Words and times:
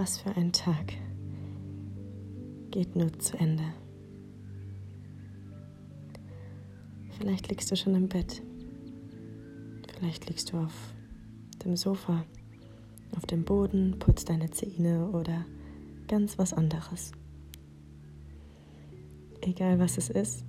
Was 0.00 0.16
für 0.16 0.34
ein 0.34 0.50
Tag 0.50 0.94
geht 2.70 2.96
nur 2.96 3.12
zu 3.18 3.36
Ende. 3.36 3.64
Vielleicht 7.18 7.50
liegst 7.50 7.70
du 7.70 7.76
schon 7.76 7.94
im 7.94 8.08
Bett. 8.08 8.40
Vielleicht 9.92 10.26
liegst 10.26 10.52
du 10.52 10.56
auf 10.56 10.72
dem 11.62 11.76
Sofa, 11.76 12.24
auf 13.14 13.26
dem 13.26 13.44
Boden, 13.44 13.98
putzt 13.98 14.30
deine 14.30 14.50
Zähne 14.50 15.10
oder 15.10 15.44
ganz 16.08 16.38
was 16.38 16.54
anderes. 16.54 17.12
Egal 19.42 19.80
was 19.80 19.98
es 19.98 20.08
ist, 20.08 20.46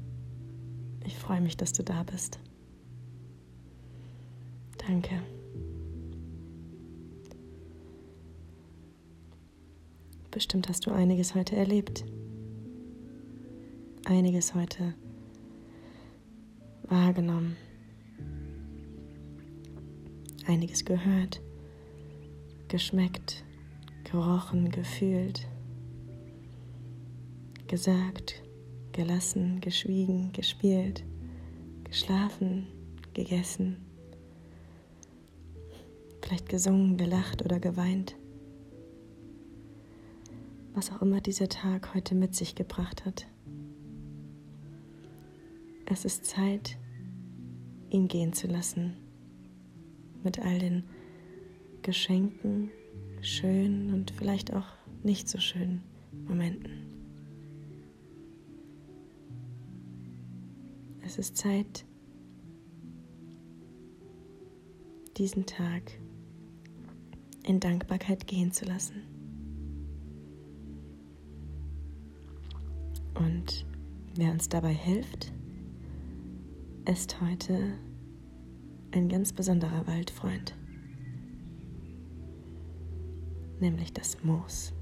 ich 1.03 1.17
freue 1.17 1.41
mich, 1.41 1.57
dass 1.57 1.73
du 1.73 1.83
da 1.83 2.03
bist. 2.03 2.39
Danke. 4.87 5.21
Bestimmt 10.31 10.69
hast 10.69 10.85
du 10.85 10.91
einiges 10.91 11.35
heute 11.35 11.57
erlebt. 11.57 12.05
Einiges 14.05 14.55
heute 14.55 14.93
wahrgenommen. 16.83 17.57
Einiges 20.47 20.85
gehört, 20.85 21.41
geschmeckt, 22.69 23.43
gerochen, 24.05 24.71
gefühlt, 24.71 25.49
gesagt, 27.67 28.41
gelassen, 28.93 29.59
geschwiegen, 29.59 30.31
gespielt, 30.31 31.03
geschlafen, 31.83 32.67
gegessen, 33.13 33.85
vielleicht 36.21 36.47
gesungen, 36.47 36.95
gelacht 36.95 37.43
oder 37.43 37.59
geweint 37.59 38.15
was 40.73 40.91
auch 40.91 41.01
immer 41.01 41.21
dieser 41.21 41.49
Tag 41.49 41.93
heute 41.93 42.15
mit 42.15 42.35
sich 42.35 42.55
gebracht 42.55 43.05
hat. 43.05 43.27
Es 45.85 46.05
ist 46.05 46.25
Zeit, 46.25 46.77
ihn 47.89 48.07
gehen 48.07 48.33
zu 48.33 48.47
lassen, 48.47 48.95
mit 50.23 50.39
all 50.39 50.59
den 50.59 50.83
Geschenken, 51.81 52.71
schönen 53.21 53.93
und 53.93 54.11
vielleicht 54.11 54.53
auch 54.53 54.67
nicht 55.03 55.27
so 55.27 55.39
schönen 55.39 55.83
Momenten. 56.27 56.87
Es 61.03 61.17
ist 61.17 61.35
Zeit, 61.35 61.83
diesen 65.17 65.45
Tag 65.45 65.91
in 67.43 67.59
Dankbarkeit 67.59 68.27
gehen 68.27 68.53
zu 68.53 68.63
lassen. 68.63 69.10
Wer 74.15 74.31
uns 74.31 74.49
dabei 74.49 74.73
hilft, 74.73 75.31
ist 76.85 77.21
heute 77.21 77.73
ein 78.91 79.07
ganz 79.07 79.31
besonderer 79.31 79.87
Waldfreund, 79.87 80.55
nämlich 83.59 83.93
das 83.93 84.23
Moos. 84.23 84.73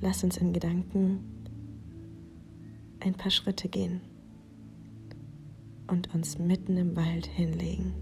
Lass 0.00 0.24
uns 0.24 0.36
in 0.38 0.52
Gedanken 0.52 1.20
ein 3.00 3.14
paar 3.14 3.30
Schritte 3.30 3.68
gehen 3.68 4.00
und 5.88 6.14
uns 6.14 6.38
mitten 6.38 6.76
im 6.76 6.96
Wald 6.96 7.26
hinlegen. 7.26 7.94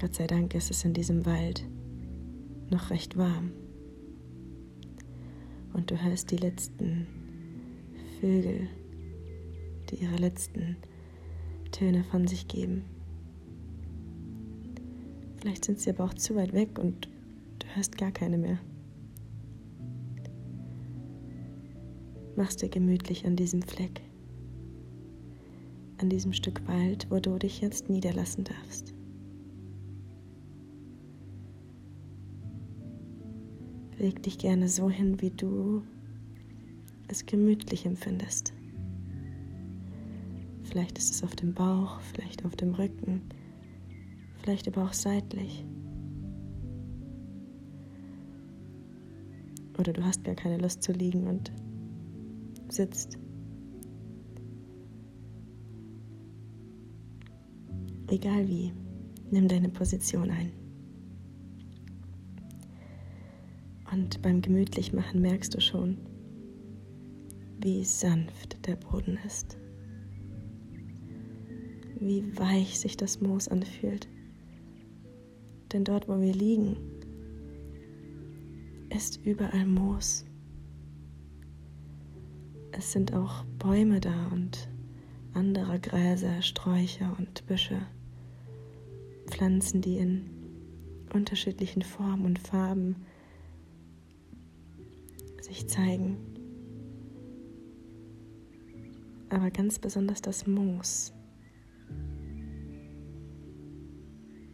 Gott 0.00 0.14
sei 0.14 0.26
Dank 0.26 0.54
ist 0.54 0.70
es 0.70 0.84
in 0.84 0.94
diesem 0.94 1.26
Wald 1.26 1.64
noch 2.70 2.90
recht 2.90 3.16
warm. 3.16 3.52
Und 5.72 5.90
du 5.90 6.02
hörst 6.02 6.30
die 6.30 6.36
letzten 6.36 7.06
Vögel, 8.20 8.68
die 9.90 9.96
ihre 9.96 10.16
letzten 10.16 10.76
Töne 11.70 12.04
von 12.04 12.26
sich 12.26 12.48
geben. 12.48 12.84
Vielleicht 15.36 15.64
sind 15.64 15.80
sie 15.80 15.90
aber 15.90 16.04
auch 16.04 16.14
zu 16.14 16.36
weit 16.36 16.52
weg 16.52 16.78
und 16.78 17.08
du 17.58 17.66
hörst 17.74 17.98
gar 17.98 18.12
keine 18.12 18.38
mehr. 18.38 18.58
Machst 22.36 22.62
dir 22.62 22.68
gemütlich 22.68 23.26
an 23.26 23.36
diesem 23.36 23.62
Fleck, 23.62 24.02
an 25.98 26.08
diesem 26.08 26.32
Stück 26.32 26.66
Wald, 26.68 27.08
wo 27.10 27.18
du 27.18 27.38
dich 27.38 27.60
jetzt 27.60 27.90
niederlassen 27.90 28.44
darfst. 28.44 28.91
Leg 34.02 34.20
dich 34.20 34.36
gerne 34.36 34.68
so 34.68 34.90
hin, 34.90 35.20
wie 35.20 35.30
du 35.30 35.84
es 37.06 37.24
gemütlich 37.24 37.86
empfindest. 37.86 38.52
Vielleicht 40.64 40.98
ist 40.98 41.14
es 41.14 41.22
auf 41.22 41.36
dem 41.36 41.54
Bauch, 41.54 42.00
vielleicht 42.00 42.44
auf 42.44 42.56
dem 42.56 42.74
Rücken, 42.74 43.22
vielleicht 44.40 44.66
aber 44.66 44.82
auch 44.82 44.92
seitlich. 44.92 45.64
Oder 49.78 49.92
du 49.92 50.04
hast 50.04 50.24
gar 50.24 50.34
keine 50.34 50.58
Lust 50.58 50.82
zu 50.82 50.90
liegen 50.90 51.28
und 51.28 51.52
sitzt. 52.70 53.18
Egal 58.08 58.48
wie, 58.48 58.72
nimm 59.30 59.46
deine 59.46 59.68
Position 59.68 60.32
ein. 60.32 60.61
Und 63.92 64.22
beim 64.22 64.40
Gemütlichmachen 64.40 65.20
merkst 65.20 65.54
du 65.54 65.60
schon, 65.60 65.98
wie 67.58 67.84
sanft 67.84 68.66
der 68.66 68.76
Boden 68.76 69.18
ist, 69.26 69.58
wie 72.00 72.24
weich 72.38 72.80
sich 72.80 72.96
das 72.96 73.20
Moos 73.20 73.48
anfühlt. 73.48 74.08
Denn 75.72 75.84
dort, 75.84 76.08
wo 76.08 76.18
wir 76.18 76.32
liegen, 76.32 76.76
ist 78.88 79.20
überall 79.26 79.66
Moos. 79.66 80.24
Es 82.72 82.92
sind 82.92 83.12
auch 83.12 83.44
Bäume 83.58 84.00
da 84.00 84.28
und 84.28 84.70
andere 85.34 85.78
Gräser, 85.78 86.40
Sträucher 86.40 87.14
und 87.18 87.46
Büsche, 87.46 87.82
Pflanzen, 89.26 89.82
die 89.82 89.98
in 89.98 90.30
unterschiedlichen 91.12 91.82
Formen 91.82 92.24
und 92.24 92.38
Farben 92.38 92.96
sich 95.42 95.68
zeigen. 95.68 96.16
Aber 99.28 99.50
ganz 99.50 99.78
besonders 99.78 100.20
das 100.20 100.46
Moos 100.46 101.12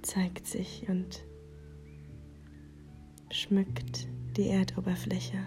zeigt 0.03 0.47
sich 0.47 0.89
und 0.89 1.25
schmückt 3.31 4.09
die 4.37 4.49
Erdoberfläche 4.49 5.39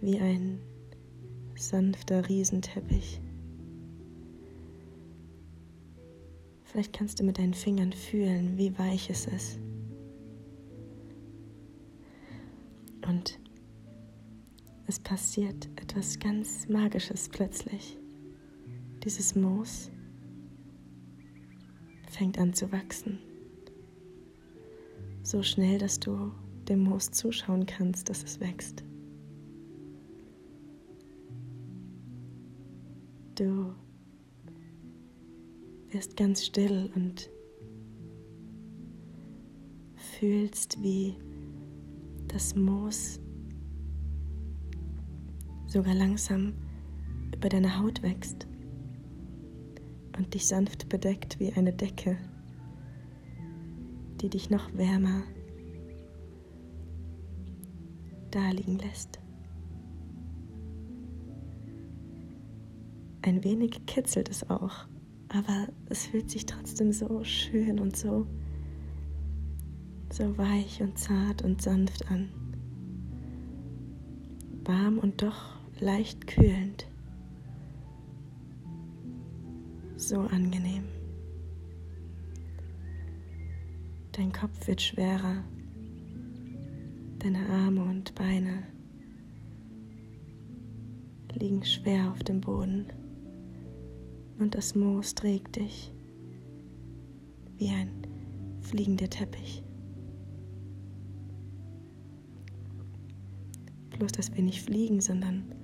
wie 0.00 0.18
ein 0.18 0.60
sanfter 1.54 2.28
Riesenteppich. 2.28 3.20
Vielleicht 6.64 6.92
kannst 6.92 7.20
du 7.20 7.24
mit 7.24 7.38
deinen 7.38 7.54
Fingern 7.54 7.92
fühlen, 7.92 8.56
wie 8.56 8.76
weich 8.78 9.08
es 9.10 9.26
ist. 9.26 9.60
Und 13.06 13.38
es 14.86 14.98
passiert 14.98 15.68
etwas 15.76 16.18
ganz 16.18 16.68
Magisches 16.68 17.28
plötzlich. 17.28 17.98
Dieses 19.04 19.34
Moos 19.34 19.90
fängt 22.10 22.38
an 22.38 22.52
zu 22.52 22.70
wachsen. 22.72 23.18
So 25.22 25.42
schnell, 25.42 25.78
dass 25.78 25.98
du 25.98 26.32
dem 26.68 26.84
Moos 26.84 27.10
zuschauen 27.10 27.66
kannst, 27.66 28.08
dass 28.08 28.22
es 28.22 28.40
wächst. 28.40 28.84
Du 33.34 33.74
wirst 35.90 36.16
ganz 36.16 36.44
still 36.44 36.90
und 36.94 37.30
fühlst, 39.94 40.82
wie 40.82 41.16
das 42.28 42.54
Moos 42.54 43.20
sogar 45.72 45.94
langsam 45.94 46.54
über 47.34 47.48
deine 47.48 47.78
Haut 47.78 48.02
wächst 48.02 48.46
und 50.16 50.34
dich 50.34 50.46
sanft 50.46 50.88
bedeckt 50.88 51.40
wie 51.40 51.52
eine 51.52 51.72
Decke, 51.72 52.16
die 54.20 54.28
dich 54.28 54.50
noch 54.50 54.72
wärmer 54.74 55.22
daliegen 58.30 58.78
lässt. 58.78 59.18
Ein 63.22 63.44
wenig 63.44 63.86
kitzelt 63.86 64.28
es 64.28 64.48
auch 64.48 64.86
aber 65.32 65.68
es 65.88 66.06
fühlt 66.06 66.30
sich 66.30 66.46
trotzdem 66.46 66.92
so 66.92 67.24
schön 67.24 67.80
und 67.80 67.96
so, 67.96 68.26
so 70.10 70.36
weich 70.36 70.82
und 70.82 70.98
zart 70.98 71.42
und 71.42 71.62
sanft 71.62 72.10
an. 72.10 72.28
Warm 74.64 74.98
und 74.98 75.22
doch 75.22 75.61
leicht 75.82 76.28
kühlend. 76.28 76.86
So 79.96 80.20
angenehm. 80.20 80.84
Dein 84.12 84.32
Kopf 84.32 84.68
wird 84.68 84.80
schwerer, 84.80 85.42
deine 87.18 87.48
Arme 87.48 87.82
und 87.82 88.14
Beine 88.14 88.62
liegen 91.34 91.64
schwer 91.64 92.10
auf 92.12 92.22
dem 92.22 92.40
Boden 92.40 92.86
und 94.38 94.54
das 94.54 94.74
Moos 94.74 95.14
trägt 95.14 95.56
dich 95.56 95.92
wie 97.56 97.70
ein 97.70 97.90
fliegender 98.60 99.08
Teppich. 99.08 99.64
Bloß, 103.98 104.12
dass 104.12 104.34
wir 104.34 104.42
nicht 104.42 104.62
fliegen, 104.62 105.00
sondern 105.00 105.61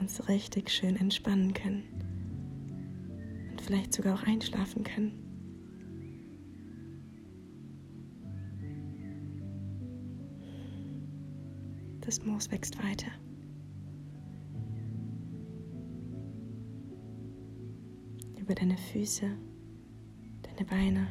uns 0.00 0.28
richtig 0.28 0.70
schön 0.70 0.96
entspannen 0.96 1.54
können 1.54 1.84
und 3.50 3.60
vielleicht 3.60 3.92
sogar 3.92 4.14
auch 4.14 4.22
einschlafen 4.22 4.82
können. 4.82 5.12
Das 12.00 12.24
Moos 12.24 12.50
wächst 12.50 12.82
weiter. 12.82 13.12
über 18.50 18.56
deine 18.56 18.76
Füße, 18.76 19.30
deine 20.42 20.64
Beine, 20.68 21.06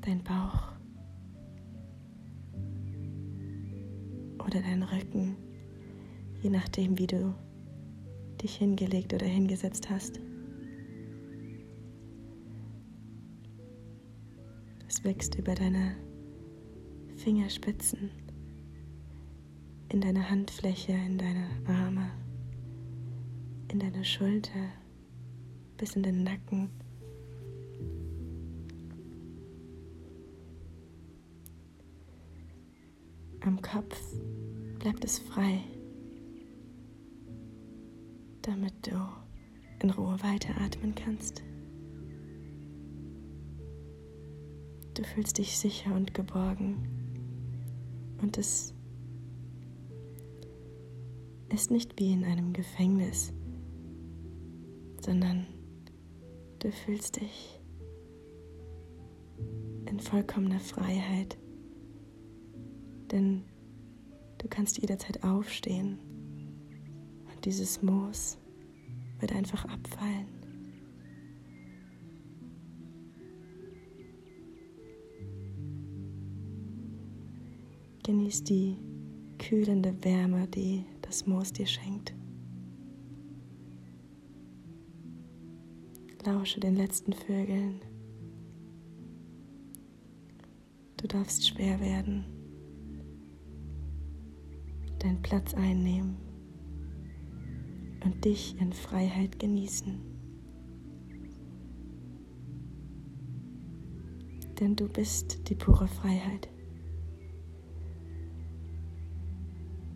dein 0.00 0.24
Bauch 0.24 0.75
oder 4.56 4.66
deinen 4.66 4.82
Rücken, 4.82 5.36
je 6.42 6.50
nachdem, 6.50 6.98
wie 6.98 7.06
du 7.06 7.34
dich 8.42 8.56
hingelegt 8.56 9.14
oder 9.14 9.26
hingesetzt 9.26 9.88
hast. 9.90 10.20
Es 14.88 15.02
wächst 15.04 15.34
über 15.36 15.54
deine 15.54 15.96
Fingerspitzen, 17.16 18.10
in 19.92 20.00
deine 20.00 20.28
Handfläche, 20.28 20.92
in 20.92 21.18
deine 21.18 21.46
Arme 21.66 22.10
in 23.76 23.80
deine 23.80 24.04
Schulter 24.04 24.70
bis 25.76 25.96
in 25.96 26.02
den 26.02 26.22
Nacken. 26.22 26.70
Am 33.46 33.62
Kopf 33.62 33.98
bleibt 34.78 35.04
es 35.04 35.18
frei, 35.18 35.60
damit 38.42 38.74
du 38.86 38.96
in 39.82 39.90
Ruhe 39.90 40.22
weiteratmen 40.22 40.94
kannst. 40.94 41.42
Du 44.94 45.02
fühlst 45.02 45.38
dich 45.38 45.56
sicher 45.56 45.94
und 45.94 46.12
geborgen 46.12 46.88
und 48.20 48.36
es 48.36 48.74
ist 51.48 51.70
nicht 51.70 51.98
wie 51.98 52.12
in 52.12 52.24
einem 52.24 52.52
Gefängnis 52.52 53.32
sondern 55.06 55.46
du 56.58 56.72
fühlst 56.72 57.20
dich 57.20 57.60
in 59.88 60.00
vollkommener 60.00 60.58
Freiheit, 60.58 61.38
denn 63.12 63.42
du 64.38 64.48
kannst 64.48 64.78
jederzeit 64.78 65.22
aufstehen 65.24 65.98
und 67.32 67.44
dieses 67.44 67.82
Moos 67.82 68.38
wird 69.20 69.32
einfach 69.32 69.64
abfallen. 69.64 70.26
Genieß 78.04 78.44
die 78.44 78.76
kühlende 79.38 79.92
Wärme, 80.04 80.46
die 80.46 80.84
das 81.02 81.26
Moos 81.26 81.52
dir 81.52 81.66
schenkt. 81.66 82.14
Lausche 86.24 86.60
den 86.60 86.76
letzten 86.76 87.12
Vögeln. 87.12 87.80
Du 90.96 91.06
darfst 91.06 91.46
schwer 91.46 91.78
werden, 91.80 92.24
deinen 95.06 95.22
Platz 95.22 95.54
einnehmen 95.54 96.16
und 98.04 98.24
dich 98.24 98.60
in 98.60 98.72
Freiheit 98.72 99.38
genießen. 99.38 100.00
Denn 104.58 104.74
du 104.74 104.88
bist 104.88 105.48
die 105.48 105.54
pure 105.54 105.86
Freiheit. 105.86 106.48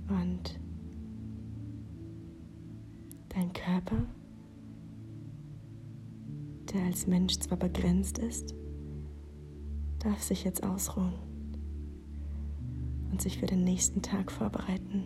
Und 0.09 0.61
dein 3.31 3.53
Körper 3.53 4.07
der 6.73 6.85
als 6.85 7.09
Mensch 7.09 7.37
zwar 7.41 7.59
begrenzt 7.59 8.19
ist, 8.19 8.55
darf 9.99 10.23
sich 10.23 10.45
jetzt 10.45 10.63
ausruhen 10.63 11.30
sich 13.21 13.39
für 13.39 13.47
den 13.47 13.65
nächsten 13.65 14.03
Tag 14.03 14.31
vorbereiten. 14.31 15.05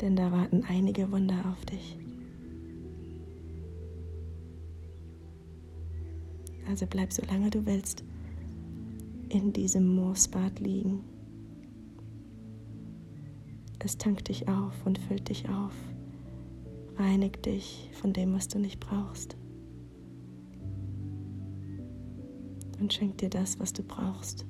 Denn 0.00 0.16
da 0.16 0.30
warten 0.30 0.64
einige 0.68 1.10
Wunder 1.10 1.44
auf 1.52 1.64
dich. 1.64 1.98
Also 6.68 6.86
bleib 6.86 7.12
so 7.12 7.22
lange 7.26 7.50
du 7.50 7.64
willst 7.64 8.04
in 9.28 9.52
diesem 9.52 9.94
Moosbad 9.94 10.60
liegen. 10.60 11.04
Es 13.86 13.96
tankt 13.96 14.30
dich 14.30 14.48
auf 14.48 14.74
und 14.84 14.98
füllt 14.98 15.28
dich 15.28 15.48
auf. 15.48 15.72
Reinig 16.96 17.40
dich 17.44 17.88
von 17.92 18.12
dem, 18.12 18.34
was 18.34 18.48
du 18.48 18.58
nicht 18.58 18.80
brauchst. 18.80 19.36
Und 22.80 22.92
schenk 22.92 23.18
dir 23.18 23.30
das, 23.30 23.60
was 23.60 23.72
du 23.72 23.84
brauchst. 23.84 24.44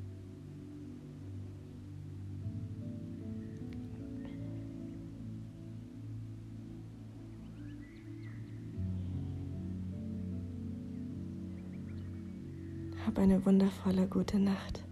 Hab 13.16 13.23
eine 13.23 13.46
wundervolle 13.46 14.06
gute 14.08 14.38
Nacht. 14.38 14.85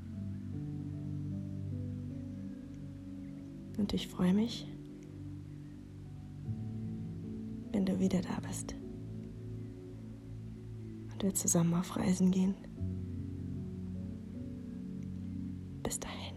Und 3.77 3.93
ich 3.93 4.09
freue 4.09 4.33
mich, 4.33 4.67
wenn 7.73 7.85
du 7.85 8.01
wieder 8.01 8.23
da 8.23 8.41
bist 8.49 8.75
und 11.13 11.23
wir 11.23 11.35
zusammen 11.35 11.75
auf 11.75 11.95
Reisen 11.99 12.31
gehen. 12.31 12.55
Bis 15.83 16.01
dahin. 16.01 16.34